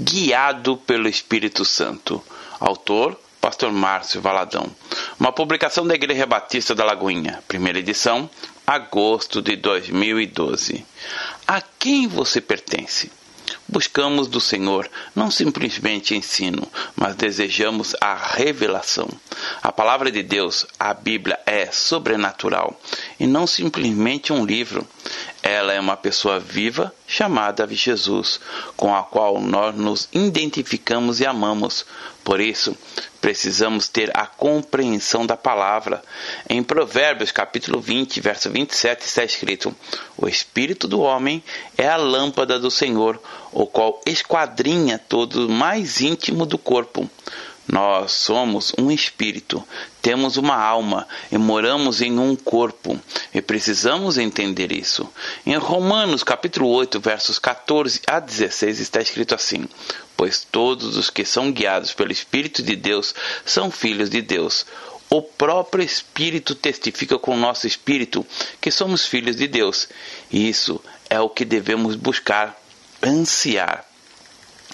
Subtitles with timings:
[0.00, 2.22] Guiado pelo Espírito Santo.
[2.58, 4.66] Autor Pastor Márcio Valadão.
[5.20, 8.28] Uma publicação da Igreja Batista da Lagoinha, primeira edição,
[8.66, 10.84] agosto de 2012.
[11.46, 13.12] A quem você pertence?
[13.68, 16.66] Buscamos do Senhor não simplesmente ensino,
[16.96, 19.08] mas desejamos a revelação.
[19.62, 22.80] A palavra de Deus, a Bíblia, é sobrenatural
[23.20, 24.86] e não simplesmente um livro.
[25.46, 28.40] Ela é uma pessoa viva chamada Jesus,
[28.78, 31.84] com a qual nós nos identificamos e amamos.
[32.24, 32.74] Por isso,
[33.20, 36.02] precisamos ter a compreensão da palavra.
[36.48, 39.76] Em Provérbios, capítulo 20, verso 27, está escrito:
[40.16, 41.44] O espírito do homem
[41.76, 43.20] é a lâmpada do Senhor,
[43.52, 47.06] o qual esquadrinha todo o mais íntimo do corpo.
[47.66, 49.66] Nós somos um espírito,
[50.02, 53.00] temos uma alma e moramos em um corpo,
[53.32, 55.08] e precisamos entender isso.
[55.46, 59.66] Em Romanos capítulo 8, versos 14 a 16 está escrito assim:
[60.14, 63.14] Pois todos os que são guiados pelo Espírito de Deus
[63.46, 64.66] são filhos de Deus.
[65.08, 68.26] O próprio Espírito testifica com o nosso espírito
[68.60, 69.88] que somos filhos de Deus.
[70.30, 72.58] Isso é o que devemos buscar,
[73.02, 73.86] ansiar.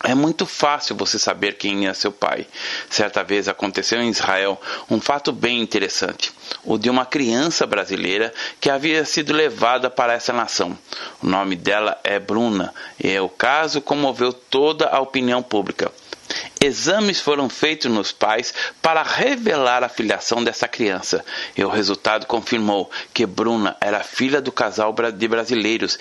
[0.02, 2.46] É muito fácil você saber quem é seu pai.
[2.88, 4.58] Certa vez aconteceu em Israel
[4.90, 6.32] um fato bem interessante,
[6.64, 10.76] o de uma criança brasileira que havia sido levada para essa nação.
[11.22, 15.92] O nome dela é Bruna e o caso comoveu toda a opinião pública.
[16.62, 21.24] Exames foram feitos nos pais para revelar a filiação dessa criança,
[21.56, 25.98] e o resultado confirmou que Bruna era filha do casal de brasileiros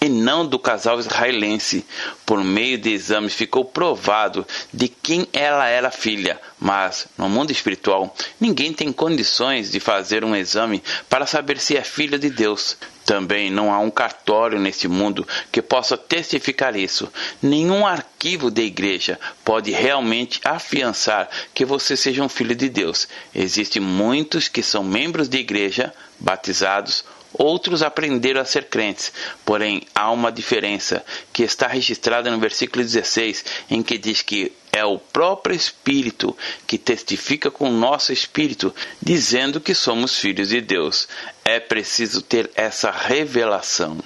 [0.00, 1.84] e não do casal israelense.
[2.24, 8.16] Por meio de exames ficou provado de quem ela era filha, mas no mundo espiritual
[8.40, 12.78] ninguém tem condições de fazer um exame para saber se é filha de Deus.
[13.08, 17.10] Também não há um cartório neste mundo que possa testificar isso.
[17.40, 23.08] Nenhum arquivo da igreja pode realmente afiançar que você seja um filho de Deus.
[23.34, 27.02] Existem muitos que são membros de igreja, batizados,
[27.32, 29.12] Outros aprenderam a ser crentes,
[29.44, 34.84] porém há uma diferença que está registrada no versículo 16, em que diz que é
[34.84, 36.36] o próprio Espírito
[36.66, 41.08] que testifica com o nosso espírito, dizendo que somos filhos de Deus.
[41.44, 43.98] É preciso ter essa revelação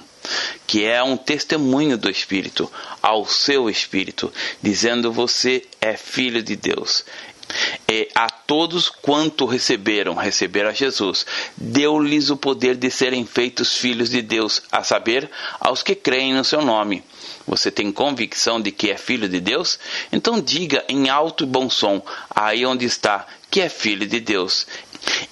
[0.65, 4.31] que é um testemunho do Espírito ao seu Espírito,
[4.61, 7.03] dizendo você é filho de Deus.
[7.89, 11.25] E a todos quanto receberam, receberam a Jesus,
[11.55, 16.43] deu-lhes o poder de serem feitos filhos de Deus, a saber, aos que creem no
[16.43, 17.03] seu nome.
[17.45, 19.77] Você tem convicção de que é filho de Deus?
[20.11, 22.01] Então diga em alto e bom som,
[22.33, 24.65] aí onde está, que é filho de Deus.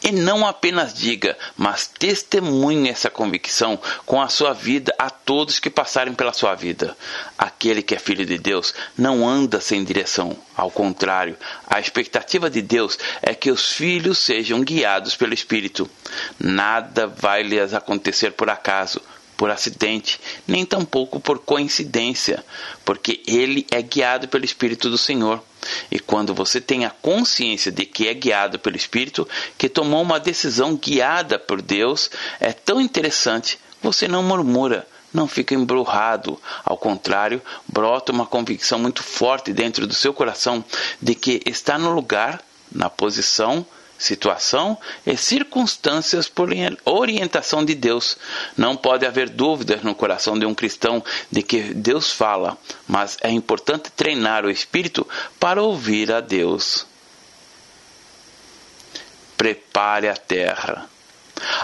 [0.04, 5.72] E não apenas diga, mas testemunhe essa convicção com a sua vida a todos que
[5.72, 6.96] passarem pela sua vida.
[7.36, 10.38] Aquele que é filho de Deus não anda sem direção.
[10.56, 15.90] Ao contrário, a expectativa de Deus é que os filhos sejam guiados pelo Espírito.
[16.38, 19.02] Nada vai lhes acontecer por acaso
[19.42, 22.46] por acidente, nem tampouco por coincidência,
[22.86, 25.44] porque ele é guiado pelo Espírito do Senhor.
[25.90, 30.20] E quando você tem a consciência de que é guiado pelo Espírito, que tomou uma
[30.20, 36.40] decisão guiada por Deus, é tão interessante, você não murmura, não fica embrulhado.
[36.64, 40.64] Ao contrário, brota uma convicção muito forte dentro do seu coração
[41.02, 43.66] de que está no lugar, na posição
[44.02, 46.50] situação e circunstâncias por
[46.86, 48.18] orientação de Deus.
[48.58, 52.58] Não pode haver dúvidas no coração de um cristão de que Deus fala,
[52.88, 55.08] mas é importante treinar o espírito
[55.40, 56.86] para ouvir a Deus.
[59.38, 60.90] Prepare a terra.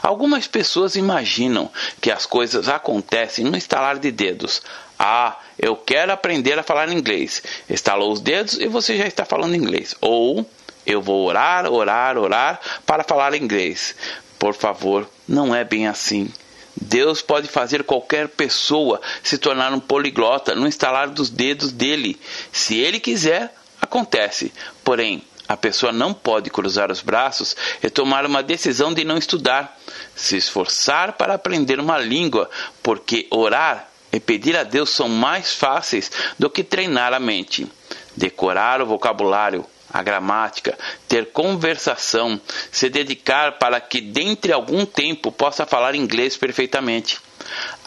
[0.01, 1.69] Algumas pessoas imaginam
[2.01, 4.61] que as coisas acontecem no estalar de dedos.
[4.97, 7.43] Ah, eu quero aprender a falar inglês.
[7.69, 9.95] Estalou os dedos e você já está falando inglês.
[10.01, 10.49] Ou
[10.87, 13.93] eu vou orar, orar, orar para falar inglês.
[14.39, 16.31] Por favor, não é bem assim.
[16.79, 22.17] Deus pode fazer qualquer pessoa se tornar um poliglota no instalar dos dedos dele.
[22.51, 24.53] Se ele quiser, acontece.
[24.83, 29.77] Porém, a pessoa não pode cruzar os braços e tomar uma decisão de não estudar,
[30.15, 32.49] se esforçar para aprender uma língua,
[32.81, 37.67] porque orar e pedir a Deus são mais fáceis do que treinar a mente.
[38.15, 42.39] Decorar o vocabulário, a gramática, ter conversação,
[42.71, 47.19] se dedicar para que dentre algum tempo possa falar inglês perfeitamente.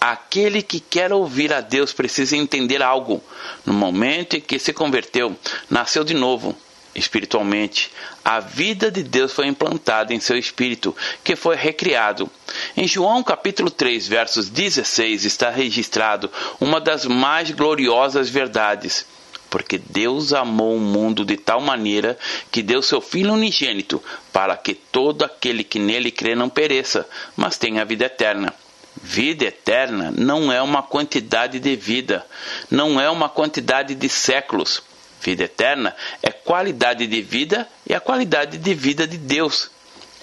[0.00, 3.22] Aquele que quer ouvir a Deus precisa entender algo.
[3.66, 5.36] No momento em que se converteu,
[5.68, 6.56] nasceu de novo,
[6.94, 7.90] espiritualmente.
[8.24, 12.30] A vida de Deus foi implantada em seu espírito, que foi recriado.
[12.76, 16.30] Em João capítulo 3, versos 16, está registrado
[16.60, 19.06] uma das mais gloriosas verdades.
[19.50, 22.16] Porque Deus amou o mundo de tal maneira
[22.50, 24.02] que deu seu Filho unigênito,
[24.32, 27.06] para que todo aquele que nele crê não pereça,
[27.36, 28.54] mas tenha vida eterna.
[29.02, 32.24] Vida eterna não é uma quantidade de vida,
[32.70, 34.82] não é uma quantidade de séculos.
[35.20, 39.70] Vida eterna é qualidade de vida e a qualidade de vida de Deus.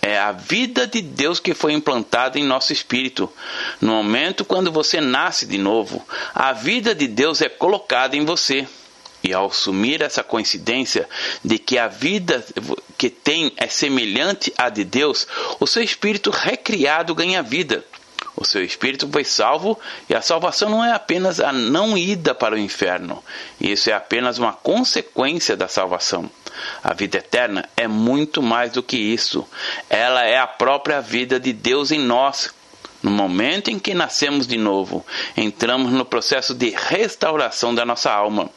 [0.02, 3.32] É a vida de Deus que foi implantada em nosso espírito.
[3.82, 8.68] No momento quando você nasce de novo, a vida de Deus é colocada em você.
[9.28, 11.06] E ao assumir essa coincidência
[11.44, 12.46] de que a vida
[12.98, 15.28] que tem é semelhante à de Deus,
[15.60, 17.84] o seu espírito recriado ganha vida.
[18.38, 19.78] O seu espírito foi salvo
[20.08, 23.22] e a salvação não é apenas a não ida para o inferno.
[23.60, 26.32] Isso é apenas uma consequência da salvação.
[26.82, 29.46] A vida eterna é muito mais do que isso.
[29.90, 32.56] Ela é a própria vida de Deus em nós.
[33.02, 38.50] No momento em que nascemos de novo, entramos no processo de restauração da nossa alma.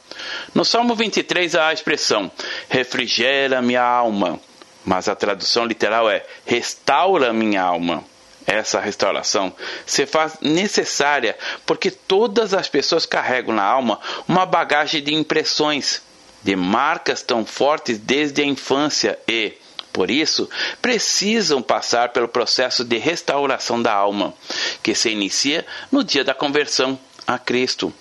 [0.55, 2.31] No Salmo 23 há a expressão
[2.69, 4.41] refrigera minha alma,
[4.85, 8.05] mas a tradução literal é restaura minha alma
[8.47, 9.55] essa restauração
[9.87, 16.03] se faz necessária porque todas as pessoas carregam na alma uma bagagem de impressões,
[16.43, 19.53] de marcas tão fortes desde a infância e,
[19.93, 20.49] por isso,
[20.81, 24.35] precisam passar pelo processo de restauração da alma,
[24.83, 27.93] que se inicia no dia da conversão a Cristo.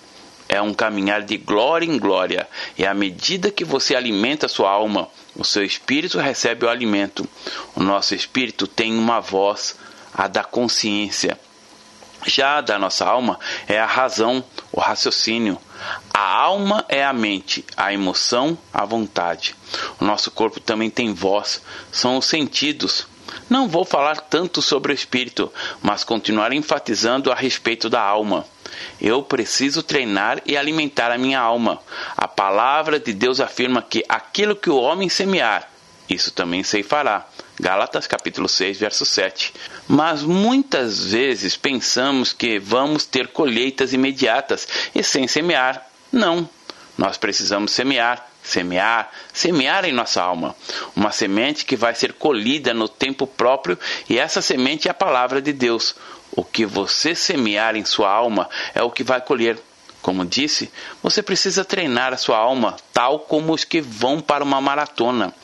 [0.52, 5.08] É um caminhar de glória em glória, e à medida que você alimenta sua alma,
[5.36, 7.24] o seu espírito recebe o alimento.
[7.76, 9.78] O nosso espírito tem uma voz,
[10.12, 11.38] a da consciência.
[12.26, 13.38] Já a da nossa alma
[13.68, 15.56] é a razão, o raciocínio.
[16.12, 19.54] A alma é a mente, a emoção, a vontade.
[20.00, 21.62] O nosso corpo também tem voz,
[21.92, 23.06] são os sentidos.
[23.48, 28.44] Não vou falar tanto sobre o espírito, mas continuar enfatizando a respeito da alma.
[29.00, 31.80] Eu preciso treinar e alimentar a minha alma.
[32.16, 35.68] A palavra de Deus afirma que aquilo que o homem semear,
[36.08, 37.24] isso também se fará.
[37.60, 39.52] Gálatas capítulo 6, verso 7.
[39.86, 45.86] Mas muitas vezes pensamos que vamos ter colheitas imediatas e sem semear.
[46.10, 46.48] Não.
[46.98, 50.56] Nós precisamos semear, semear, semear em nossa alma.
[50.96, 53.78] Uma semente que vai ser colhida no tempo próprio
[54.08, 55.94] e essa semente é a palavra de Deus.
[56.36, 59.58] O que você semear em sua alma é o que vai colher.
[60.02, 60.70] Como disse,
[61.02, 65.34] você precisa treinar a sua alma, tal como os que vão para uma maratona.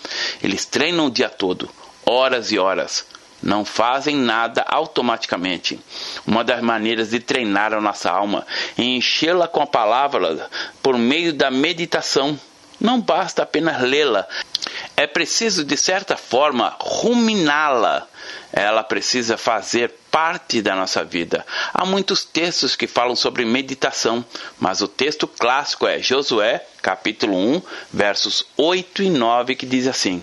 [0.42, 1.68] Eles treinam o dia todo
[2.06, 3.04] horas e horas.
[3.42, 5.78] Não fazem nada automaticamente.
[6.26, 8.46] Uma das maneiras de treinar a nossa alma
[8.78, 10.48] é enchê-la com a palavra
[10.82, 12.38] por meio da meditação.
[12.80, 14.26] Não basta apenas lê-la,
[14.96, 18.06] é preciso, de certa forma, ruminá-la.
[18.52, 21.44] Ela precisa fazer parte da nossa vida.
[21.74, 24.24] Há muitos textos que falam sobre meditação,
[24.58, 27.62] mas o texto clássico é Josué, capítulo 1,
[27.92, 30.22] versos 8 e 9, que diz assim: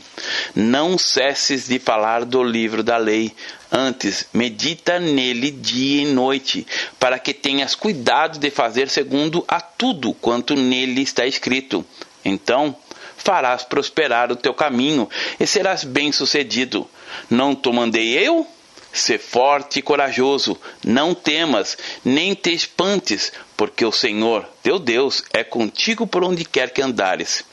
[0.55, 3.35] Não cesses de falar do livro da lei,
[3.71, 6.65] antes medita nele dia e noite,
[7.00, 11.85] para que tenhas cuidado de fazer segundo a tudo quanto nele está escrito.
[12.24, 12.75] Então,
[13.18, 15.10] farás prosperar o teu caminho
[15.40, 16.88] e serás bem-sucedido.
[17.30, 18.48] Não te mandei eu?
[18.92, 20.56] Sê forte e corajoso,
[20.86, 21.75] não temas,
[22.06, 27.44] nem te espantes, porque o Senhor, teu Deus, é contigo por onde quer que andares.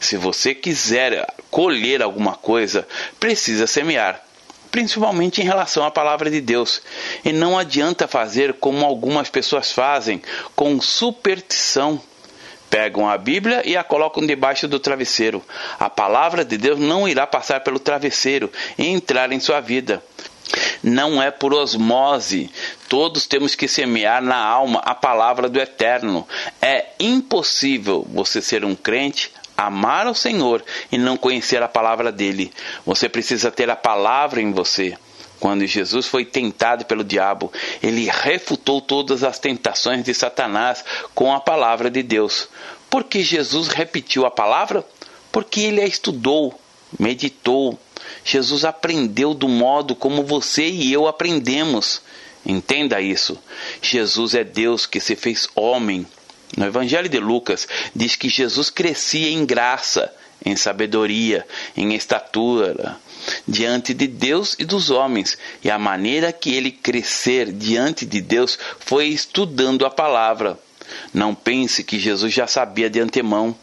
[0.00, 2.88] Se você quiser colher alguma coisa,
[3.20, 4.24] precisa semear,
[4.70, 6.80] principalmente em relação à palavra de Deus.
[7.22, 10.22] E não adianta fazer como algumas pessoas fazem,
[10.54, 12.00] com superstição
[12.70, 15.42] pegam a Bíblia e a colocam debaixo do travesseiro.
[15.78, 20.02] A palavra de Deus não irá passar pelo travesseiro e entrar em sua vida.
[20.82, 22.50] Não é por osmose.
[22.88, 26.26] Todos temos que semear na alma a palavra do Eterno.
[26.60, 32.52] É impossível você ser um crente, amar ao Senhor e não conhecer a palavra dele.
[32.84, 34.96] Você precisa ter a palavra em você.
[35.38, 37.52] Quando Jesus foi tentado pelo diabo,
[37.82, 42.48] ele refutou todas as tentações de Satanás com a palavra de Deus.
[42.88, 44.84] Por que Jesus repetiu a palavra?
[45.30, 46.58] Porque ele a estudou,
[46.98, 47.78] meditou.
[48.24, 52.00] Jesus aprendeu do modo como você e eu aprendemos.
[52.44, 53.38] Entenda isso.
[53.82, 56.06] Jesus é Deus que se fez homem.
[56.56, 60.12] No Evangelho de Lucas diz que Jesus crescia em graça,
[60.44, 61.44] em sabedoria,
[61.76, 62.96] em estatura,
[63.46, 68.58] diante de Deus e dos homens, e a maneira que ele crescer diante de Deus
[68.78, 70.58] foi estudando a palavra.
[71.12, 73.56] Não pense que Jesus já sabia de antemão.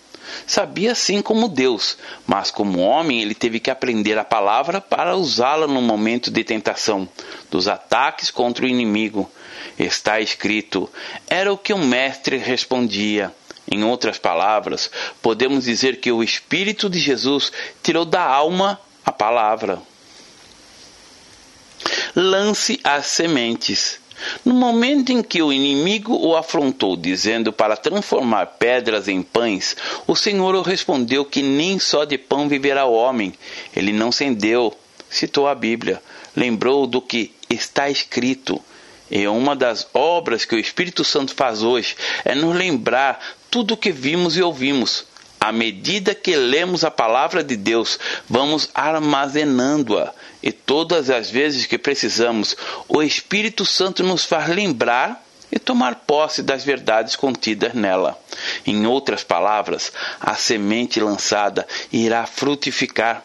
[0.47, 5.67] Sabia sim como Deus, mas como homem ele teve que aprender a palavra para usá-la
[5.67, 7.07] no momento de tentação,
[7.51, 9.29] dos ataques contra o inimigo.
[9.77, 10.89] Está escrito:
[11.27, 13.33] era o que o mestre respondia.
[13.71, 14.91] Em outras palavras,
[15.21, 17.51] podemos dizer que o Espírito de Jesus
[17.81, 19.81] tirou da alma a palavra.
[22.15, 23.99] Lance as sementes.
[24.45, 29.75] No momento em que o inimigo o afrontou, dizendo para transformar pedras em pães,
[30.07, 33.33] o Senhor respondeu que nem só de pão viverá o homem.
[33.75, 34.73] Ele não cendeu,
[35.09, 36.01] citou a Bíblia,
[36.35, 38.61] lembrou do que está escrito.
[39.11, 43.19] E uma das obras que o Espírito Santo faz hoje é nos lembrar
[43.51, 45.05] tudo o que vimos e ouvimos.
[45.43, 50.13] À medida que lemos a palavra de Deus, vamos armazenando-a.
[50.41, 52.55] E todas as vezes que precisamos,
[52.87, 55.21] o Espírito Santo nos faz lembrar
[55.51, 58.17] e tomar posse das verdades contidas nela.
[58.65, 63.21] Em outras palavras, a semente lançada irá frutificar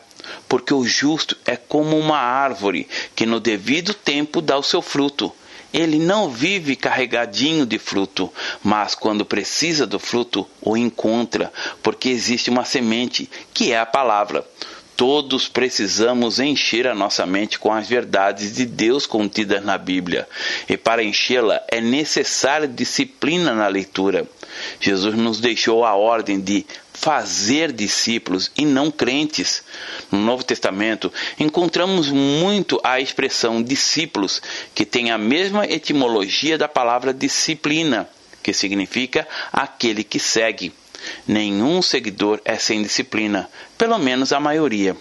[0.48, 5.32] porque o justo é como uma árvore que no devido tempo dá o seu fruto.
[5.72, 8.32] Ele não vive carregadinho de fruto,
[8.62, 14.46] mas quando precisa do fruto, o encontra, porque existe uma semente, que é a palavra.
[14.96, 20.28] Todos precisamos encher a nossa mente com as verdades de Deus contidas na Bíblia.
[20.68, 24.26] E para enchê-la é necessária disciplina na leitura.
[24.80, 29.62] Jesus nos deixou a ordem de fazer discípulos e não crentes.
[30.10, 34.42] No Novo Testamento, encontramos muito a expressão discípulos,
[34.74, 38.08] que tem a mesma etimologia da palavra disciplina,
[38.42, 40.72] que significa aquele que segue.
[41.26, 44.96] Nenhum seguidor é sem disciplina, pelo menos a maioria.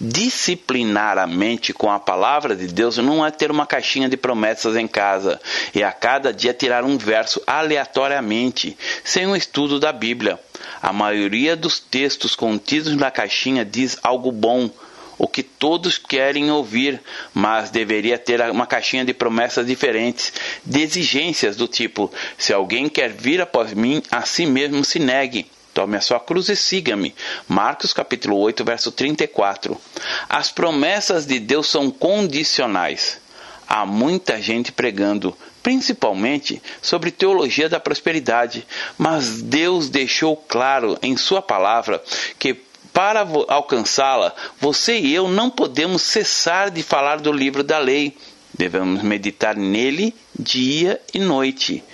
[0.00, 4.76] Disciplinar a mente com a palavra de Deus não é ter uma caixinha de promessas
[4.76, 5.40] em casa
[5.74, 10.38] e a cada dia tirar um verso aleatoriamente, sem um estudo da Bíblia.
[10.80, 14.70] A maioria dos textos contidos na caixinha diz algo bom,
[15.18, 17.00] o que todos querem ouvir,
[17.34, 20.32] mas deveria ter uma caixinha de promessas diferentes,
[20.64, 25.50] de exigências do tipo: se alguém quer vir após mim, a si mesmo se negue.
[25.78, 27.14] Tome a sua cruz e siga-me.
[27.46, 29.80] Marcos capítulo 8, verso 34.
[30.28, 33.20] As promessas de Deus são condicionais.
[33.64, 38.66] Há muita gente pregando, principalmente sobre teologia da prosperidade,
[38.98, 42.02] mas Deus deixou claro em Sua palavra
[42.40, 42.54] que
[42.92, 48.16] para alcançá-la, você e eu não podemos cessar de falar do livro da lei.
[48.52, 51.84] Devemos meditar nele dia e noite.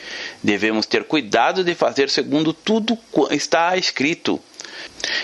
[0.45, 2.99] Devemos ter cuidado de fazer segundo tudo
[3.31, 4.39] está escrito.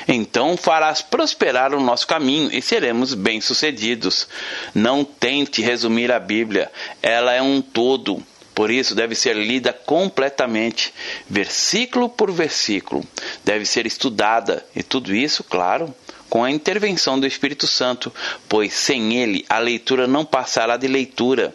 [0.09, 4.27] Então farás prosperar o nosso caminho e seremos bem-sucedidos.
[4.75, 6.73] Não tente resumir a Bíblia,
[7.03, 8.23] ela é um todo.
[8.55, 10.93] Por isso, deve ser lida completamente,
[11.29, 13.05] versículo por versículo.
[13.45, 15.95] Deve ser estudada, e tudo isso, claro,
[16.31, 18.13] com a intervenção do Espírito Santo,
[18.49, 21.55] pois sem ele a leitura não passará de leitura.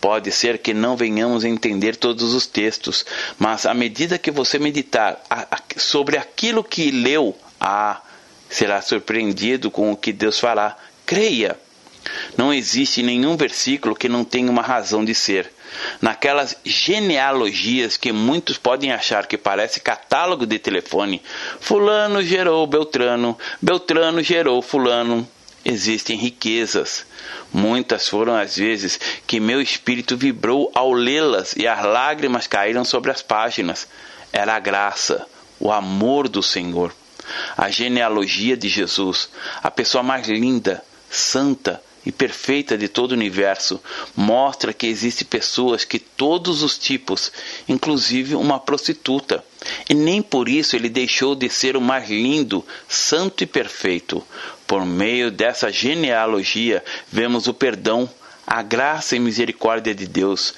[0.00, 3.04] Pode ser que não venhamos a entender todos os textos,
[3.38, 5.20] mas à medida que você meditar
[5.76, 8.00] sobre aquilo que leu, ah,
[8.48, 10.76] será surpreendido com o que Deus fará.
[11.04, 11.58] Creia!
[12.36, 15.50] Não existe nenhum versículo que não tenha uma razão de ser.
[16.00, 21.22] Naquelas genealogias que muitos podem achar que parece catálogo de telefone,
[21.60, 25.28] Fulano gerou Beltrano, Beltrano gerou Fulano.
[25.64, 27.04] Existem riquezas.
[27.52, 33.10] Muitas foram as vezes que meu espírito vibrou ao lê-las e as lágrimas caíram sobre
[33.10, 33.88] as páginas.
[34.32, 35.26] Era a graça,
[35.58, 36.92] o amor do Senhor.
[37.56, 39.28] A genealogia de Jesus,
[39.62, 43.80] a pessoa mais linda, santa, e perfeita de todo o universo,
[44.16, 47.32] mostra que existem pessoas que todos os tipos,
[47.68, 49.44] inclusive uma prostituta.
[49.88, 54.22] E nem por isso ele deixou de ser o mais lindo, santo e perfeito.
[54.66, 58.08] Por meio dessa genealogia, vemos o perdão,
[58.46, 60.54] a graça e misericórdia de Deus.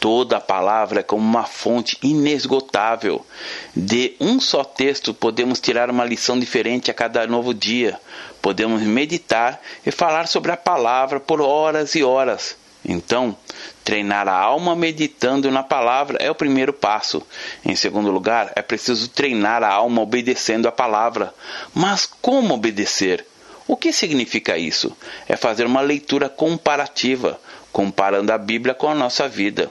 [0.00, 3.26] Toda a palavra é como uma fonte inesgotável.
[3.74, 8.00] De um só texto podemos tirar uma lição diferente a cada novo dia.
[8.40, 12.56] Podemos meditar e falar sobre a palavra por horas e horas.
[12.84, 13.36] Então,
[13.82, 17.20] treinar a alma meditando na palavra é o primeiro passo.
[17.64, 21.34] Em segundo lugar, é preciso treinar a alma obedecendo a palavra.
[21.74, 23.26] Mas como obedecer?
[23.66, 24.96] O que significa isso?
[25.28, 27.38] É fazer uma leitura comparativa,
[27.72, 29.68] comparando a Bíblia com a nossa vida.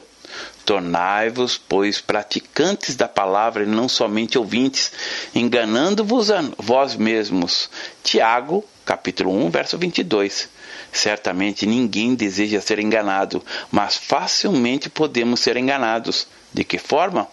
[0.68, 4.92] Tornai-vos, pois, praticantes da palavra e não somente ouvintes,
[5.34, 7.70] enganando-vos a vós mesmos.
[8.04, 10.50] Tiago, capítulo 1, verso 22.
[10.92, 16.28] Certamente ninguém deseja ser enganado, mas facilmente podemos ser enganados.
[16.54, 17.30] De que forma?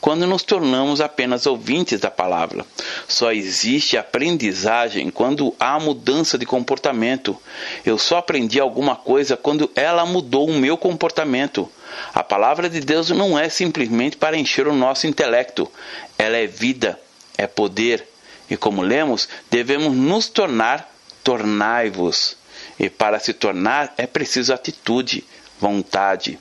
[0.00, 2.64] Quando nos tornamos apenas ouvintes da palavra.
[3.08, 7.36] Só existe aprendizagem quando há mudança de comportamento.
[7.84, 11.68] Eu só aprendi alguma coisa quando ela mudou o meu comportamento.
[12.14, 15.70] A palavra de Deus não é simplesmente para encher o nosso intelecto,
[16.18, 16.98] ela é vida,
[17.36, 18.06] é poder.
[18.48, 20.88] E como lemos, devemos nos tornar
[21.26, 22.36] tornai-vos.
[22.78, 25.24] E para se tornar é preciso atitude,
[25.58, 26.38] vontade.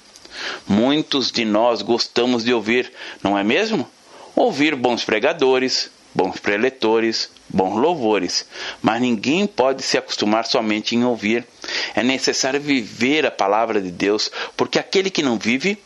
[0.68, 2.92] Muitos de nós gostamos de ouvir,
[3.24, 3.90] não é mesmo?
[4.36, 8.46] Ouvir bons pregadores, bons preletores, bons louvores,
[8.82, 11.48] mas ninguém pode se acostumar somente em ouvir.
[11.96, 15.78] É necessário viver a palavra de Deus, porque aquele que não vive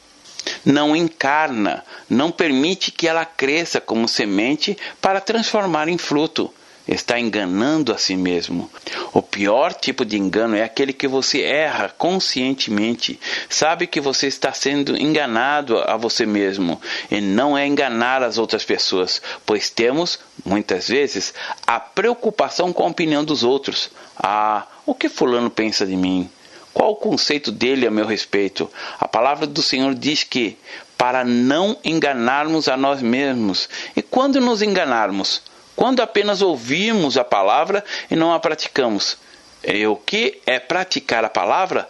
[0.65, 6.51] não encarna, não permite que ela cresça como semente para transformar em fruto
[6.93, 8.69] está enganando a si mesmo.
[9.13, 14.51] O pior tipo de engano é aquele que você erra conscientemente, sabe que você está
[14.53, 16.81] sendo enganado a você mesmo
[17.11, 21.33] e não é enganar as outras pessoas, pois temos, muitas vezes,
[21.65, 23.89] a preocupação com a opinião dos outros.
[24.17, 26.29] Ah, o que Fulano pensa de mim?
[26.73, 28.69] Qual o conceito dele a meu respeito?
[28.99, 30.57] A palavra do Senhor diz que
[30.97, 33.67] para não enganarmos a nós mesmos.
[33.95, 35.41] E quando nos enganarmos?
[35.79, 39.17] quando apenas ouvimos a palavra e não a praticamos.
[39.63, 41.89] E o que é praticar a palavra?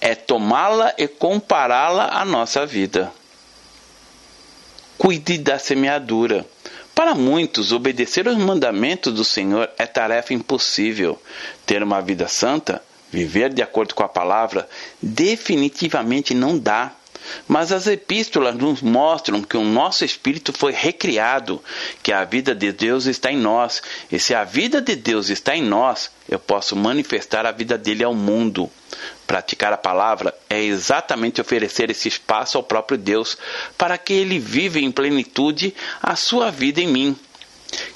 [0.00, 3.12] É tomá-la e compará-la à nossa vida.
[4.98, 6.44] Cuide da semeadura.
[6.94, 11.20] Para muitos, obedecer aos mandamentos do Senhor é tarefa impossível.
[11.64, 14.68] Ter uma vida santa, viver de acordo com a palavra,
[15.00, 16.92] definitivamente não dá.
[17.46, 21.62] Mas as epístolas nos mostram que o nosso espírito foi recriado,
[22.02, 23.82] que a vida de Deus está em nós.
[24.10, 28.04] E se a vida de Deus está em nós, eu posso manifestar a vida dele
[28.04, 28.70] ao mundo.
[29.26, 33.36] Praticar a palavra é exatamente oferecer esse espaço ao próprio Deus
[33.78, 37.16] para que ele viva em plenitude a sua vida em mim.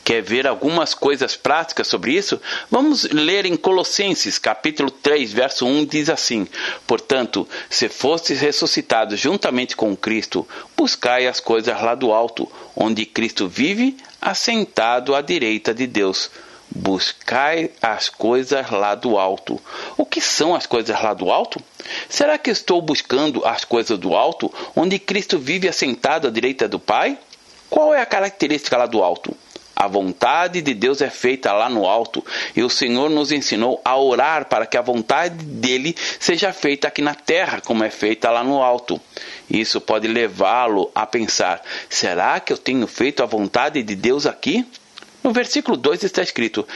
[0.04, 2.40] Quer ver algumas coisas práticas sobre isso?
[2.70, 6.46] Vamos ler em Colossenses, capítulo 3, verso 1, diz assim:
[6.86, 13.48] Portanto, se fostes ressuscitados juntamente com Cristo, buscai as coisas lá do alto, onde Cristo
[13.48, 16.30] vive, assentado à direita de Deus.
[16.70, 19.60] Buscai as coisas lá do alto.
[19.96, 21.62] O que são as coisas lá do alto?
[22.08, 26.78] Será que estou buscando as coisas do alto, onde Cristo vive assentado à direita do
[26.78, 27.18] Pai?
[27.70, 29.36] Qual é a característica lá do alto?
[29.76, 33.96] A vontade de Deus é feita lá no alto, e o Senhor nos ensinou a
[33.98, 38.44] orar para que a vontade dele seja feita aqui na terra, como é feita lá
[38.44, 39.00] no alto.
[39.50, 44.64] Isso pode levá-lo a pensar: será que eu tenho feito a vontade de Deus aqui?
[45.22, 46.66] No versículo 2 está escrito: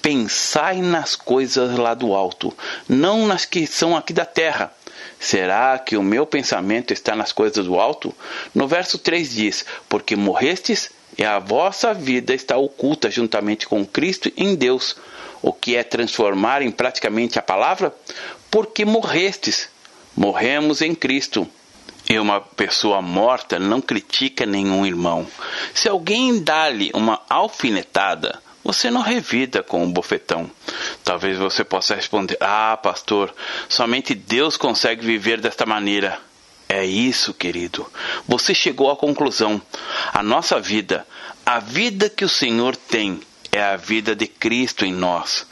[0.00, 2.56] Pensai nas coisas lá do alto,
[2.88, 4.72] não nas que são aqui da terra.
[5.18, 8.14] Será que o meu pensamento está nas coisas do alto?
[8.54, 14.30] No verso 3 diz: Porque morrestes e a vossa vida está oculta juntamente com Cristo
[14.36, 14.96] em Deus.
[15.42, 17.94] O que é transformar em praticamente a palavra?
[18.50, 19.68] Porque morrestes.
[20.14, 21.48] Morremos em Cristo.
[22.08, 25.26] E uma pessoa morta não critica nenhum irmão.
[25.74, 30.50] Se alguém dá-lhe uma alfinetada, você não revida com um bofetão.
[31.02, 33.34] Talvez você possa responder: Ah, pastor,
[33.68, 36.20] somente Deus consegue viver desta maneira.
[36.68, 37.90] É isso, querido.
[38.26, 39.62] Você chegou à conclusão.
[40.12, 41.06] A nossa vida,
[41.44, 43.20] a vida que o Senhor tem,
[43.52, 45.46] é a vida de Cristo em nós.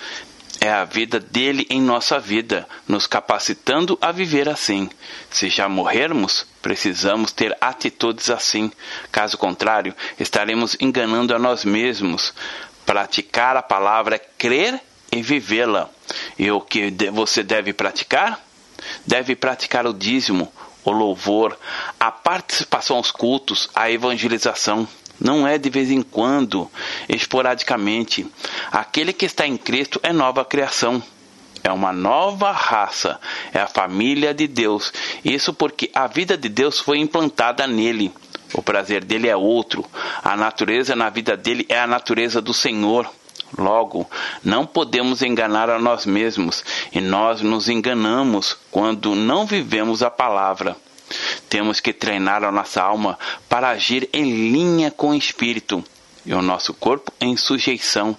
[0.61, 4.89] É a vida dele em nossa vida, nos capacitando a viver assim.
[5.31, 8.73] Se já morrermos, precisamos ter atitudes assim.
[9.13, 12.33] Caso contrário, estaremos enganando a nós mesmos.
[12.87, 14.81] Praticar a palavra é crer
[15.13, 15.91] e vivê-la.
[16.39, 18.43] E o que você deve praticar?
[19.07, 20.53] Deve praticar o dízimo,
[20.85, 21.59] o louvor,
[21.99, 24.87] a participação aos cultos, a evangelização.
[25.19, 26.71] Não é de vez em quando,
[27.09, 28.27] esporadicamente.
[28.71, 31.03] Aquele que está em Cristo é nova criação.
[31.63, 33.19] É uma nova raça,
[33.53, 34.93] é a família de Deus.
[35.25, 38.13] Isso porque a vida de Deus foi implantada nele.
[38.53, 39.85] O prazer dele é outro.
[40.23, 43.11] A natureza na vida dele é a natureza do Senhor.
[43.57, 44.09] Logo,
[44.43, 50.77] não podemos enganar a nós mesmos, e nós nos enganamos quando não vivemos a palavra.
[51.49, 55.85] Temos que treinar a nossa alma para agir em linha com o espírito
[56.25, 58.17] e o nosso corpo em sujeição.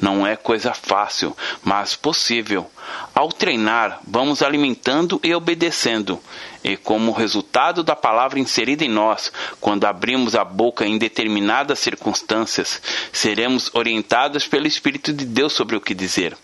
[0.00, 2.70] Não é coisa fácil, mas possível.
[3.14, 6.20] Ao treinar, vamos alimentando e obedecendo,
[6.62, 12.80] e como resultado da palavra inserida em nós, quando abrimos a boca em determinadas circunstâncias,
[13.12, 16.36] seremos orientados pelo Espírito de Deus sobre o que dizer.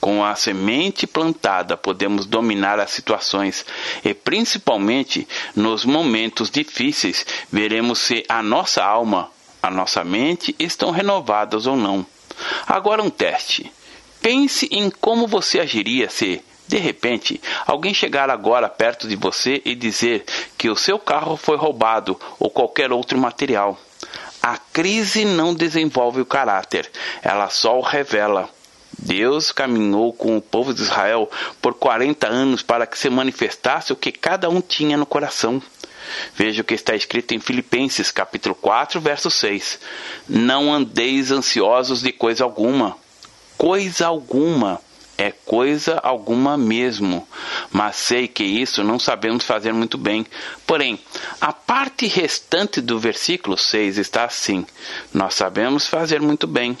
[0.00, 3.64] Com a semente plantada, podemos dominar as situações
[4.04, 9.30] e, principalmente nos momentos difíceis, veremos se a nossa alma,
[9.62, 12.04] a nossa mente estão renovadas ou não.
[12.66, 13.70] Agora, um teste.
[14.20, 19.74] Pense em como você agiria se, de repente, alguém chegar agora perto de você e
[19.74, 20.24] dizer
[20.56, 23.78] que o seu carro foi roubado ou qualquer outro material.
[24.42, 26.90] A crise não desenvolve o caráter,
[27.22, 28.48] ela só o revela.
[28.98, 33.96] Deus caminhou com o povo de Israel por 40 anos para que se manifestasse o
[33.96, 35.60] que cada um tinha no coração.
[36.34, 39.78] Veja o que está escrito em Filipenses capítulo 4, verso 6.
[40.28, 42.96] Não andeis ansiosos de coisa alguma.
[43.56, 44.80] Coisa alguma
[45.22, 47.26] é coisa alguma mesmo,
[47.70, 50.26] mas sei que isso não sabemos fazer muito bem.
[50.66, 50.98] Porém,
[51.40, 54.66] a parte restante do versículo 6 está assim:
[55.12, 56.76] Nós sabemos fazer muito bem.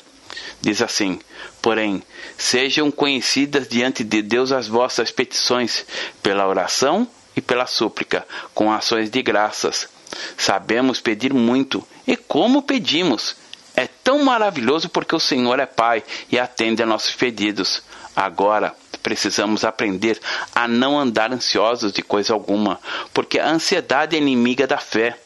[0.60, 1.20] Diz assim:
[1.60, 2.02] Porém,
[2.36, 5.84] sejam conhecidas diante de Deus as vossas petições,
[6.22, 9.88] pela oração e pela súplica, com ações de graças.
[10.36, 13.36] Sabemos pedir muito, e como pedimos?
[13.74, 17.82] É tão maravilhoso porque o Senhor é Pai e atende a nossos pedidos.
[18.14, 20.20] Agora, precisamos aprender
[20.54, 22.78] a não andar ansiosos de coisa alguma,
[23.14, 25.18] porque a ansiedade é inimiga da fé.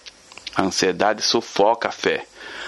[0.54, 2.24] A ansiedade sufoca a fé.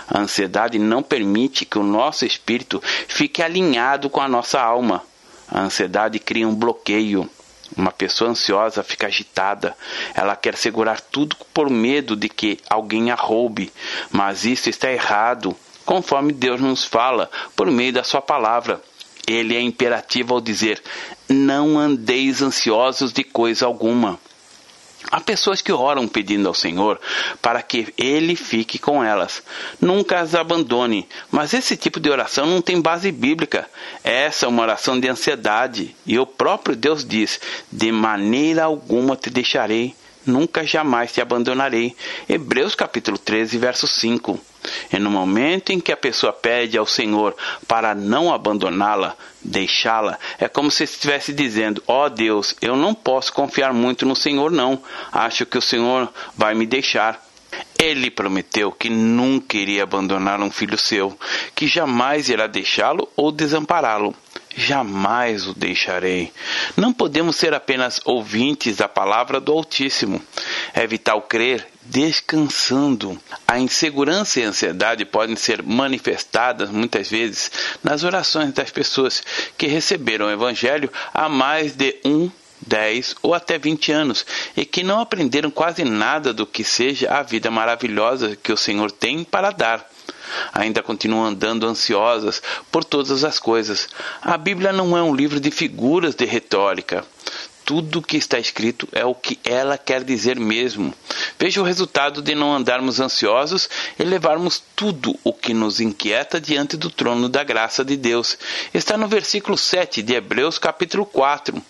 [0.09, 5.03] A ansiedade não permite que o nosso espírito fique alinhado com a nossa alma.
[5.49, 7.29] A ansiedade cria um bloqueio.
[7.77, 9.77] Uma pessoa ansiosa fica agitada.
[10.15, 13.73] Ela quer segurar tudo por medo de que alguém a roube.
[14.11, 18.81] Mas isso está errado, conforme Deus nos fala por meio da Sua palavra.
[19.27, 20.83] Ele é imperativo ao dizer:
[21.29, 24.19] Não andeis ansiosos de coisa alguma.
[25.11, 27.01] Há pessoas que oram pedindo ao Senhor
[27.41, 29.43] para que Ele fique com elas.
[29.81, 31.09] Nunca as abandone.
[31.31, 33.69] Mas esse tipo de oração não tem base bíblica.
[34.05, 35.97] Essa é uma oração de ansiedade.
[36.07, 37.41] E o próprio Deus diz:
[37.73, 39.95] De maneira alguma te deixarei,
[40.27, 41.97] nunca jamais te abandonarei.
[42.29, 44.39] Hebreus capítulo 13, verso 5.
[44.93, 50.49] E no momento em que a pessoa pede ao Senhor para não abandoná-la, deixá-la, é
[50.49, 54.83] como se estivesse dizendo: Ó oh Deus, eu não posso confiar muito no Senhor, não.
[55.13, 57.27] Acho que o Senhor vai me deixar.
[57.79, 61.19] Ele prometeu que nunca iria abandonar um filho seu,
[61.55, 64.15] que jamais irá deixá-lo ou desampará-lo
[64.59, 66.33] jamais o deixarei.
[66.77, 70.21] Não podemos ser apenas ouvintes da palavra do Altíssimo.
[70.75, 73.19] É vital crer descansando.
[73.47, 77.51] A insegurança e a ansiedade podem ser manifestadas muitas vezes
[77.83, 79.23] nas orações das pessoas
[79.57, 82.31] que receberam o Evangelho há mais de um
[82.67, 87.23] 10 ou até 20 anos e que não aprenderam quase nada do que seja a
[87.23, 89.89] vida maravilhosa que o Senhor tem para dar
[90.53, 93.89] ainda continuam andando ansiosas por todas as coisas.
[94.21, 97.05] A Bíblia não é um livro de figuras de retórica.
[97.69, 100.95] Tudo que está escrito é o que ela quer dizer mesmo.
[101.39, 106.79] Veja o resultado de não andarmos ansiosos e levarmos tudo o que nos inquieta diante
[106.79, 108.39] do trono da graça de Deus.
[108.73, 111.63] Está no versículo 7 de Hebreus, capítulo 4.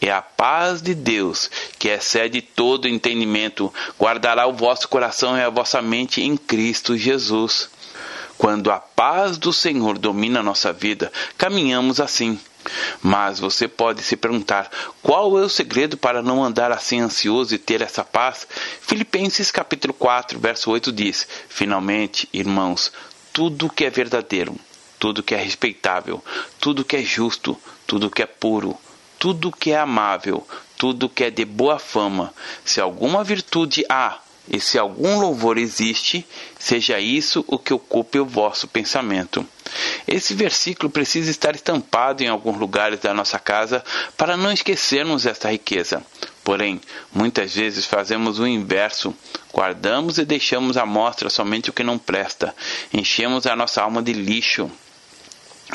[0.00, 5.50] E a paz de Deus, que excede todo entendimento, guardará o vosso coração e a
[5.50, 7.68] vossa mente em Cristo Jesus.
[8.38, 12.38] Quando a paz do Senhor domina a nossa vida, caminhamos assim.
[13.02, 14.70] Mas você pode se perguntar:
[15.02, 18.46] qual é o segredo para não andar assim ansioso e ter essa paz?
[18.80, 22.92] Filipenses capítulo 4, verso 8 diz: Finalmente, irmãos,
[23.32, 24.56] tudo que é verdadeiro,
[24.98, 26.22] tudo que é respeitável,
[26.60, 28.76] tudo que é justo, tudo que é puro,
[29.18, 30.46] tudo que é amável,
[30.76, 32.32] tudo que é de boa fama,
[32.64, 34.18] se alguma virtude há
[34.50, 36.26] e se algum louvor existe,
[36.58, 39.46] seja isso o que ocupe o vosso pensamento.
[40.08, 43.84] Esse versículo precisa estar estampado em alguns lugares da nossa casa
[44.16, 46.04] para não esquecermos esta riqueza.
[46.42, 46.80] Porém,
[47.12, 49.14] muitas vezes fazemos o inverso,
[49.52, 52.52] guardamos e deixamos à mostra somente o que não presta,
[52.92, 54.68] enchemos a nossa alma de lixo.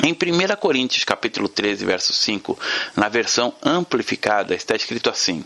[0.02, 2.58] Em 1 Coríntios capítulo 13, verso 5,
[2.94, 5.42] na versão amplificada, está escrito assim: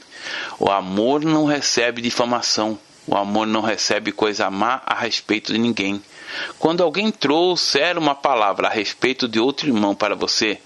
[0.58, 2.76] O amor não recebe difamação,
[3.10, 6.00] o amor não recebe coisa má a respeito de ninguém.
[6.60, 10.60] Quando alguém trouxer uma palavra a respeito de outro irmão para você,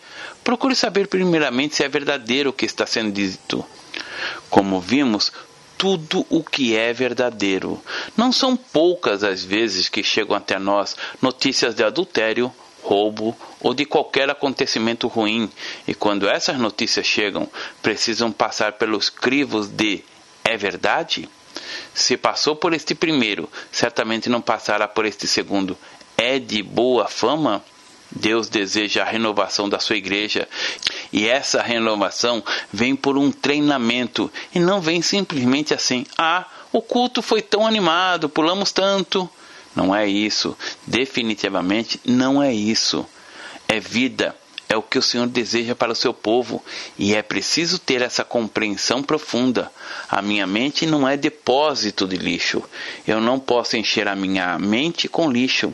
[0.44, 3.64] procure saber primeiramente se é verdadeiro o que está sendo dito.
[4.50, 5.33] Como vimos,
[5.78, 7.83] tudo o que é verdadeiro.
[8.14, 12.52] Não são poucas as vezes que chegam até nós notícias de adultério,
[12.83, 15.50] roubo ou de qualquer acontecimento ruim,
[15.88, 17.48] e quando essas notícias chegam,
[17.80, 20.04] precisam passar pelos crivos de
[20.44, 21.26] é verdade?
[21.94, 25.76] Se passou por este primeiro, certamente não passará por este segundo.
[26.16, 27.64] É de boa fama?
[28.10, 30.48] Deus deseja a renovação da sua igreja
[31.12, 37.20] e essa renovação vem por um treinamento e não vem simplesmente assim: ah, o culto
[37.22, 39.28] foi tão animado, pulamos tanto.
[39.74, 40.56] Não é isso,
[40.87, 43.04] definitivamente não é isso.
[43.66, 44.37] É vida,
[44.68, 46.64] é o que o Senhor deseja para o seu povo
[46.98, 49.70] e é preciso ter essa compreensão profunda.
[50.09, 52.62] A minha mente não é depósito de lixo.
[53.07, 55.72] Eu não posso encher a minha mente com lixo.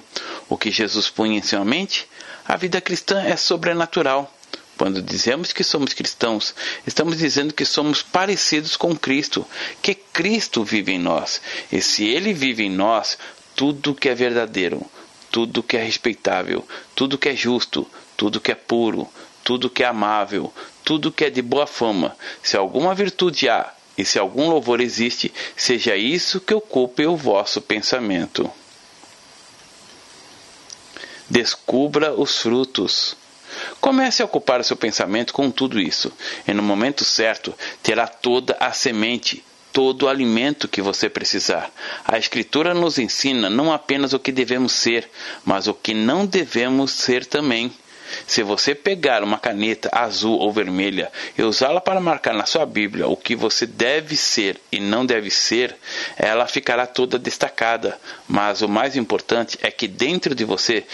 [0.48, 2.08] O que Jesus punha em sua mente?
[2.46, 4.32] A vida cristã é sobrenatural.
[4.76, 6.54] Quando dizemos que somos cristãos,
[6.86, 9.46] estamos dizendo que somos parecidos com Cristo,
[9.82, 11.40] que Cristo vive em nós.
[11.70, 13.18] E se Ele vive em nós,
[13.54, 14.84] tudo que é verdadeiro,
[15.30, 19.08] tudo que é respeitável, tudo que é justo, tudo que é puro,
[19.44, 20.52] tudo que é amável,
[20.84, 25.32] tudo que é de boa fama, se alguma virtude há e se algum louvor existe,
[25.56, 28.50] seja isso que ocupe o vosso pensamento.
[31.28, 33.16] Descubra os frutos.
[33.80, 36.12] Comece a ocupar o seu pensamento com tudo isso,
[36.46, 41.70] e no momento certo terá toda a semente, todo o alimento que você precisar.
[42.04, 45.08] A Escritura nos ensina não apenas o que devemos ser,
[45.44, 47.72] mas o que não devemos ser também.
[48.26, 53.06] Se você pegar uma caneta azul ou vermelha e usá-la para marcar na sua Bíblia
[53.06, 55.76] o que você deve ser e não deve ser,
[56.16, 57.98] ela ficará toda destacada.
[58.26, 60.84] Mas o mais importante é que dentro de você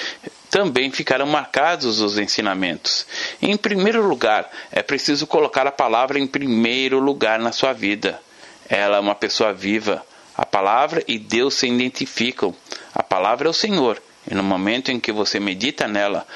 [0.50, 3.06] também ficarão marcados os ensinamentos.
[3.40, 8.20] Em primeiro lugar, é preciso colocar a palavra em primeiro lugar na sua vida.
[8.68, 10.04] Ela é uma pessoa viva.
[10.36, 12.54] A palavra e Deus se identificam.
[12.94, 14.00] A palavra é o Senhor.
[14.30, 16.26] E no momento em que você medita nela,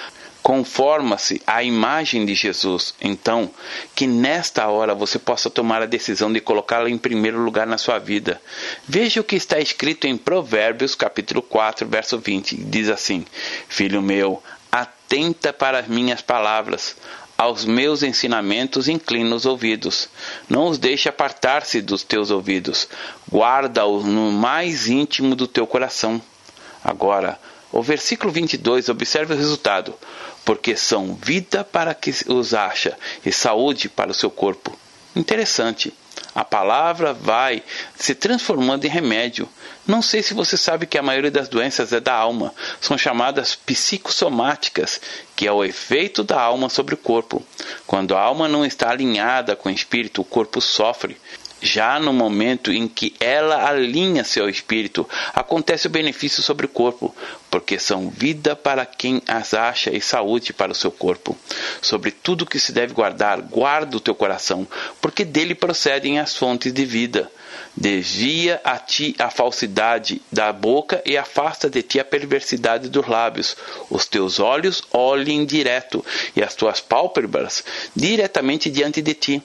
[0.42, 2.94] conforma-se à imagem de Jesus.
[3.00, 3.50] Então,
[3.94, 7.98] que nesta hora você possa tomar a decisão de colocá-la em primeiro lugar na sua
[7.98, 8.40] vida.
[8.86, 12.56] Veja o que está escrito em Provérbios, capítulo 4, verso 20.
[12.56, 13.24] Diz assim:
[13.68, 16.96] Filho meu, atenta para as minhas palavras.
[17.40, 20.10] Aos meus ensinamentos inclina os ouvidos.
[20.46, 22.86] Não os deixe apartar-se dos teus ouvidos.
[23.32, 26.20] Guarda-os no mais íntimo do teu coração.
[26.84, 27.40] Agora,
[27.72, 29.94] o versículo 22, observe o resultado
[30.44, 34.78] porque são vida para que os acha e saúde para o seu corpo.
[35.16, 35.94] Interessante.
[36.34, 37.62] A palavra vai
[37.96, 39.48] se transformando em remédio.
[39.86, 42.54] Não sei se você sabe que a maioria das doenças é da alma.
[42.80, 45.00] São chamadas psicossomáticas,
[45.34, 47.44] que é o efeito da alma sobre o corpo.
[47.86, 51.16] Quando a alma não está alinhada com o espírito, o corpo sofre.
[51.62, 57.14] Já no momento em que ela alinha seu espírito, acontece o benefício sobre o corpo,
[57.50, 61.36] porque são vida para quem as acha e saúde para o seu corpo.
[61.82, 64.66] Sobre tudo que se deve guardar, guarda o teu coração,
[65.02, 67.30] porque dele procedem as fontes de vida.
[67.76, 73.56] Desvia a ti a falsidade da boca e afasta de ti a perversidade dos lábios.
[73.88, 77.62] Os teus olhos olhem direto e as tuas pálpebras
[77.94, 79.42] diretamente diante de ti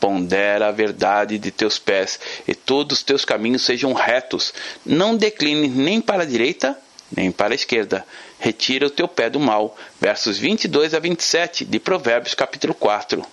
[0.00, 4.52] Pondera a verdade de teus pés, e todos os teus caminhos sejam retos.
[4.84, 6.78] Não declines nem para a direita,
[7.14, 8.06] nem para a esquerda.
[8.38, 9.76] Retira o teu pé do mal.
[10.00, 13.24] Versos 22 a 27 de Provérbios, capítulo 4.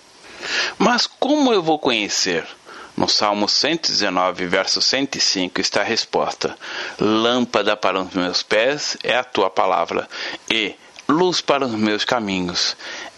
[0.78, 2.46] Mas como eu vou conhecer?
[2.96, 6.56] No Salmo 119, verso 105, está a resposta:
[6.98, 10.08] Lâmpada para os meus pés é a tua palavra,
[10.50, 10.74] e
[11.06, 12.74] luz para os meus caminhos.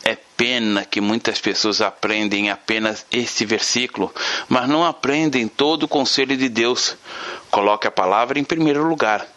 [0.08, 4.10] É pena que muitas pessoas aprendem apenas este versículo,
[4.48, 6.96] mas não aprendem todo o conselho de Deus.
[7.50, 9.28] Coloque a palavra em primeiro lugar.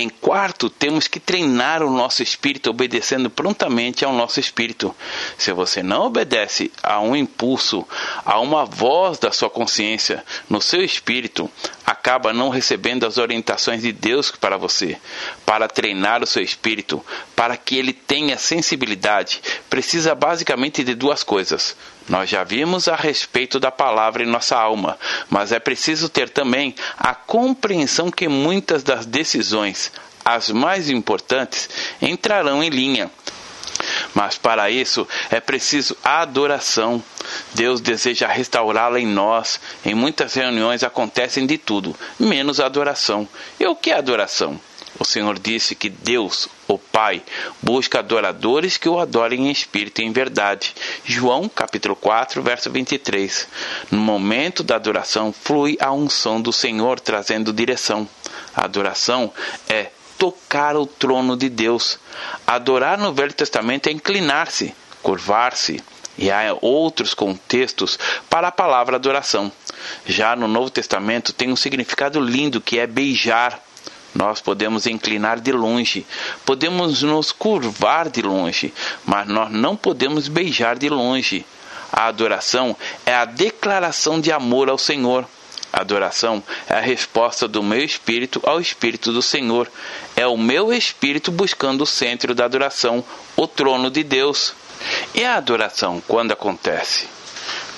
[0.00, 4.94] Em quarto, temos que treinar o nosso espírito obedecendo prontamente ao nosso espírito.
[5.36, 7.84] Se você não obedece a um impulso,
[8.24, 11.50] a uma voz da sua consciência no seu espírito,
[11.84, 14.96] acaba não recebendo as orientações de Deus para você.
[15.44, 21.74] Para treinar o seu espírito, para que ele tenha sensibilidade, precisa basicamente de duas coisas:
[22.08, 26.74] nós já vimos a respeito da palavra em nossa alma, mas é preciso ter também
[26.96, 29.92] a compreensão que muitas das decisões,
[30.24, 31.68] as mais importantes,
[32.00, 33.10] entrarão em linha.
[34.14, 37.02] Mas para isso é preciso adoração.
[37.54, 39.60] Deus deseja restaurá-la em nós.
[39.84, 43.28] Em muitas reuniões acontecem de tudo, menos adoração.
[43.60, 44.60] E o que é adoração?
[44.98, 47.22] O Senhor disse que Deus, o Pai,
[47.62, 50.74] busca adoradores que o adorem em espírito e em verdade.
[51.04, 53.46] João, capítulo 4, verso 23.
[53.90, 58.08] No momento da adoração, flui a unção do Senhor trazendo direção.
[58.54, 59.32] A adoração
[59.68, 61.98] é tocar o trono de Deus.
[62.46, 65.82] Adorar no Velho Testamento é inclinar-se, curvar-se.
[66.16, 67.96] E há outros contextos
[68.28, 69.52] para a palavra adoração.
[70.04, 73.62] Já no Novo Testamento tem um significado lindo que é beijar
[74.18, 76.04] nós podemos inclinar de longe,
[76.44, 78.74] podemos nos curvar de longe,
[79.06, 81.46] mas nós não podemos beijar de longe.
[81.92, 82.76] A adoração
[83.06, 85.24] é a declaração de amor ao Senhor.
[85.72, 89.70] A adoração é a resposta do meu espírito ao espírito do Senhor.
[90.16, 93.04] É o meu espírito buscando o centro da adoração,
[93.36, 94.52] o trono de Deus.
[95.14, 97.06] E a adoração, quando acontece?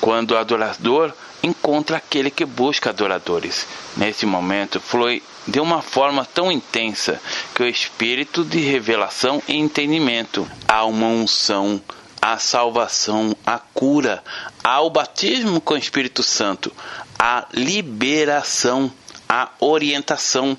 [0.01, 3.67] Quando o adorador encontra aquele que busca adoradores.
[3.95, 7.21] Nesse momento, flui de uma forma tão intensa
[7.55, 11.81] que o espírito de revelação e entendimento, há uma unção,
[12.21, 14.23] a salvação, a cura,
[14.63, 16.71] há o batismo com o Espírito Santo,
[17.19, 18.93] a liberação,
[19.29, 20.57] a orientação.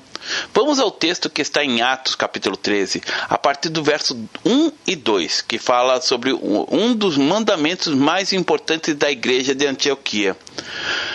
[0.54, 4.96] Vamos ao texto que está em Atos, capítulo 13, a partir do verso 1 e
[4.96, 10.38] 2, que fala sobre um dos mandamentos mais importantes da igreja de Antioquia.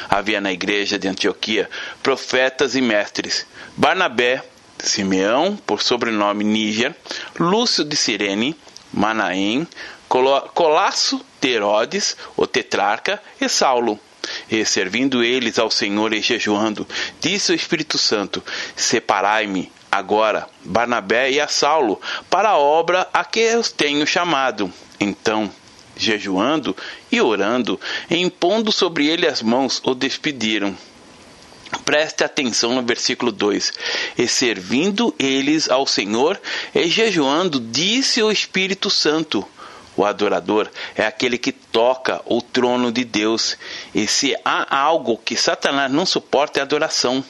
[0.08, 1.68] Havia na igreja de Antioquia
[2.02, 4.42] profetas e mestres: Barnabé,
[4.78, 6.94] Simeão, por sobrenome Níger,
[7.38, 8.56] Lúcio de Cirene,
[8.92, 9.66] Manaém,
[10.08, 13.98] Colasso de Herodes, o tetrarca, e Saulo.
[14.50, 16.86] E servindo eles ao Senhor e jejuando,
[17.20, 18.42] disse o Espírito Santo:
[18.74, 24.72] Separai-me agora, Barnabé e a Saulo, para a obra a que eu tenho chamado.
[24.98, 25.50] Então,
[25.96, 26.76] jejuando
[27.10, 27.80] e orando,
[28.10, 30.76] e impondo sobre ele as mãos, o despediram.
[31.84, 33.72] Preste atenção no versículo 2:
[34.16, 36.40] E servindo eles ao Senhor
[36.74, 39.46] e jejuando, disse o Espírito Santo:
[39.96, 43.56] o adorador é aquele que toca o trono de Deus.
[43.94, 47.24] E se há algo que Satanás não suporta é adoração.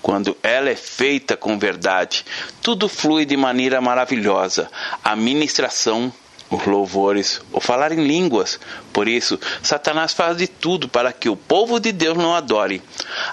[0.00, 2.24] Quando ela é feita com verdade,
[2.62, 4.70] tudo flui de maneira maravilhosa.
[5.04, 6.12] A ministração
[6.50, 8.58] os louvores, ou falar em línguas.
[8.92, 12.82] Por isso, Satanás faz de tudo para que o povo de Deus não adore.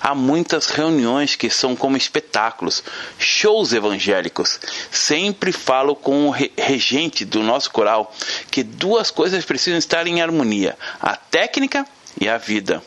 [0.01, 2.83] Há muitas reuniões que são como espetáculos,
[3.17, 4.59] shows evangélicos.
[4.91, 8.13] Sempre falo com o regente do nosso coral
[8.49, 11.85] que duas coisas precisam estar em harmonia: a técnica
[12.19, 12.81] e a vida.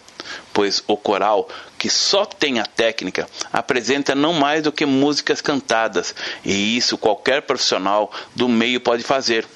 [0.52, 6.14] Pois o coral que só tem a técnica apresenta não mais do que músicas cantadas,
[6.44, 9.46] e isso qualquer profissional do meio pode fazer.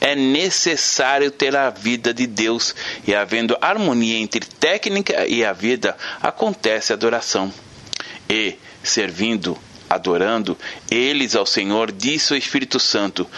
[0.00, 2.74] É necessário ter a vida de Deus,
[3.06, 7.52] e havendo harmonia entre técnica e a vida, acontece a adoração.
[8.28, 9.56] E, servindo,
[9.88, 10.56] adorando,
[10.90, 13.28] eles ao Senhor, disse o Espírito Santo,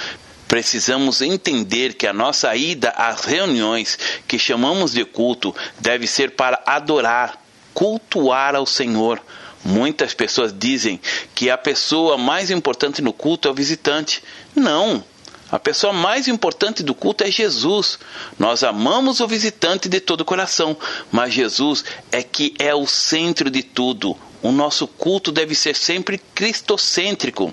[0.50, 6.60] Precisamos entender que a nossa ida às reuniões que chamamos de culto deve ser para
[6.66, 7.40] adorar,
[7.72, 9.22] cultuar ao Senhor.
[9.64, 11.00] Muitas pessoas dizem
[11.36, 14.24] que a pessoa mais importante no culto é o visitante.
[14.52, 15.04] Não,
[15.50, 17.98] a pessoa mais importante do culto é Jesus.
[18.38, 20.76] Nós amamos o visitante de todo o coração,
[21.10, 24.16] mas Jesus é que é o centro de tudo.
[24.42, 27.52] O nosso culto deve ser sempre cristocêntrico.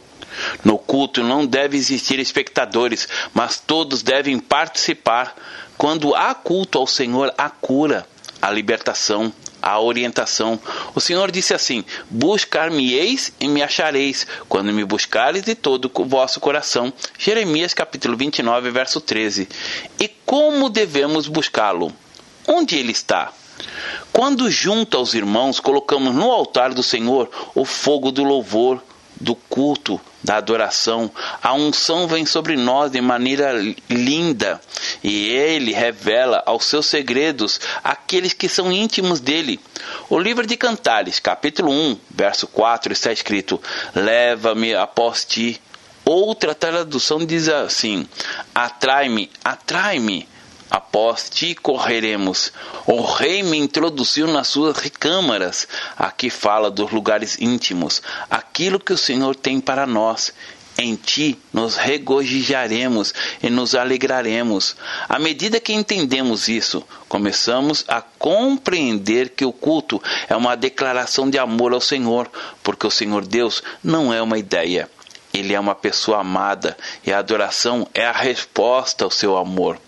[0.64, 5.36] No culto não deve existir espectadores, mas todos devem participar.
[5.78, 8.08] Quando há culto ao Senhor, há cura,
[8.40, 10.60] a libertação, a orientação.
[10.96, 16.40] O Senhor disse assim: Buscar-me-eis e me achareis, quando me buscares de todo o vosso
[16.40, 16.92] coração.
[17.18, 19.48] Jeremias capítulo 29, verso 13.
[20.00, 21.92] E como devemos buscá-lo?
[22.48, 23.32] Onde ele está?
[24.12, 28.82] Quando junto aos irmãos colocamos no altar do Senhor o fogo do louvor,
[29.20, 31.12] do culto, da adoração.
[31.42, 33.54] A unção vem sobre nós de maneira
[33.90, 34.62] linda
[35.04, 39.60] e ele revela aos seus segredos aqueles que são íntimos dele.
[40.10, 43.62] O livro de Cantares, capítulo 1, verso 4, está escrito:
[43.96, 45.62] Leva-me após ti.
[46.06, 48.08] Outra tradução diz assim:
[48.56, 50.28] Atrai-me, atrai-me
[50.70, 52.52] Após ti correremos.
[52.86, 55.68] O rei me introduziu nas suas recâmaras.
[55.98, 60.34] Aqui fala dos lugares íntimos, aquilo que o Senhor tem para nós.
[60.80, 64.76] Em ti nos regozijaremos e nos alegraremos.
[65.10, 70.00] À medida que entendemos isso, começamos a compreender que o culto
[70.30, 72.30] é uma declaração de amor ao Senhor,
[72.62, 74.88] porque o Senhor Deus não é uma ideia.
[75.38, 79.80] Ele é uma pessoa amada e a adoração é a resposta ao seu amor.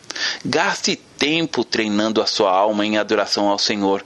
[0.44, 4.04] Gaste tempo treinando a sua alma em adoração ao Senhor.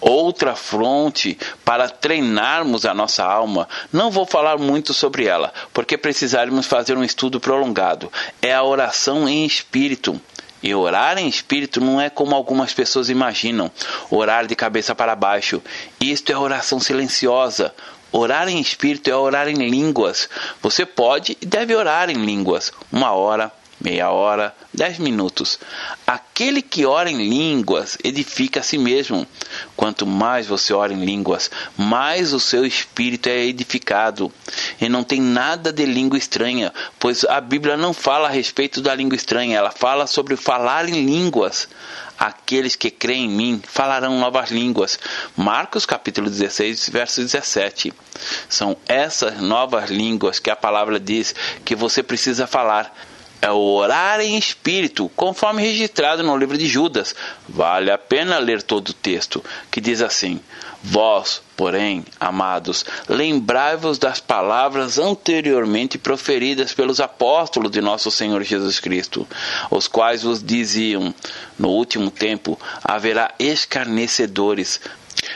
[0.00, 6.66] Outra fronte para treinarmos a nossa alma, não vou falar muito sobre ela, porque precisaremos
[6.66, 8.12] fazer um estudo prolongado.
[8.40, 10.20] É a oração em espírito.
[10.62, 13.68] E orar em espírito não é como algumas pessoas imaginam,
[14.08, 15.60] orar de cabeça para baixo.
[16.00, 17.74] Isto é oração silenciosa.
[18.12, 20.28] Orar em espírito é orar em línguas.
[20.60, 23.50] Você pode e deve orar em línguas, uma hora,
[23.80, 25.58] meia hora, dez minutos.
[26.06, 29.26] Aquele que ora em línguas edifica a si mesmo.
[29.76, 34.32] Quanto mais você ora em línguas, mais o seu espírito é edificado.
[34.80, 38.94] E não tem nada de língua estranha, pois a Bíblia não fala a respeito da
[38.94, 41.68] língua estranha, ela fala sobre falar em línguas.
[42.22, 44.96] Aqueles que creem em mim falarão novas línguas.
[45.36, 47.92] Marcos capítulo 16, verso 17.
[48.48, 52.96] São essas novas línguas que a palavra diz que você precisa falar
[53.40, 57.12] é orar em espírito, conforme registrado no livro de Judas.
[57.48, 60.40] Vale a pena ler todo o texto, que diz assim:
[60.84, 69.26] Vós, porém, amados, lembrai-vos das palavras anteriormente proferidas pelos apóstolos de nosso Senhor Jesus Cristo,
[69.70, 71.14] os quais vos diziam:
[71.56, 74.80] No último tempo haverá escarnecedores,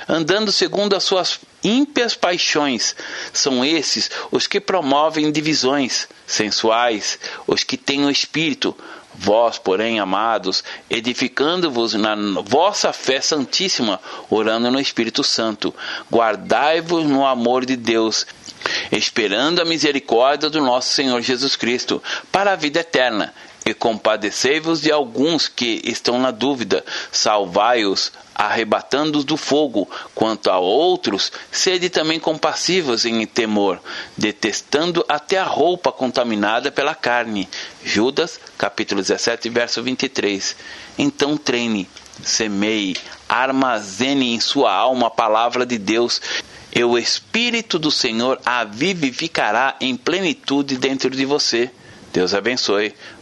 [0.08, 2.96] andando segundo as suas ímpias paixões.
[3.32, 8.76] São esses os que promovem divisões sensuais, os que têm o espírito.
[9.18, 12.14] Vós, porém, amados, edificando-vos na
[12.44, 15.74] vossa fé santíssima, orando no Espírito Santo,
[16.12, 18.26] guardai-vos no amor de Deus,
[18.92, 23.32] esperando a misericórdia do nosso Senhor Jesus Cristo, para a vida eterna
[23.66, 29.90] e compadecei-vos de alguns que estão na dúvida, salvai-os, arrebatando-os do fogo.
[30.14, 33.80] Quanto a outros, sede também compassivos em temor,
[34.16, 37.48] detestando até a roupa contaminada pela carne.
[37.84, 40.54] Judas, capítulo 17, verso 23.
[40.96, 41.88] Então treine,
[42.22, 42.96] semeie,
[43.28, 46.20] armazene em sua alma a palavra de Deus,
[46.72, 51.68] e o Espírito do Senhor a vivificará em plenitude dentro de você.
[52.12, 52.94] Deus abençoe.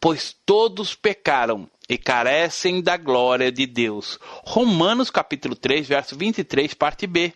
[0.00, 4.18] pois todos pecaram e carecem da glória de Deus.
[4.44, 7.32] Romanos capítulo 3, verso 23, parte B.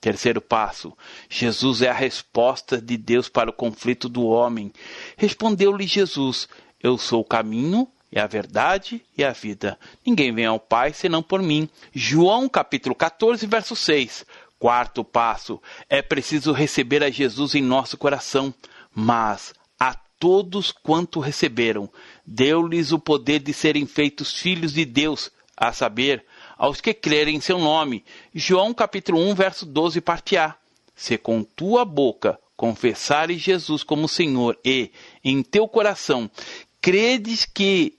[0.00, 0.96] Terceiro passo,
[1.28, 4.72] Jesus é a resposta de Deus para o conflito do homem.
[5.16, 6.48] Respondeu-lhe Jesus:
[6.82, 9.78] Eu sou o caminho, e a verdade e a vida.
[10.04, 11.68] Ninguém vem ao Pai senão por mim.
[11.92, 14.24] João capítulo 14, verso 6.
[14.58, 18.52] Quarto passo: é preciso receber a Jesus em nosso coração,
[18.94, 19.54] mas
[20.20, 21.90] todos quanto receberam,
[22.24, 26.24] deu-lhes o poder de serem feitos filhos de Deus, a saber,
[26.56, 28.04] aos que crerem em seu nome.
[28.34, 30.54] João capítulo 1, verso 12, parte A.
[30.94, 34.92] Se com tua boca confessares Jesus como Senhor e
[35.24, 36.30] em teu coração
[36.80, 37.98] credes que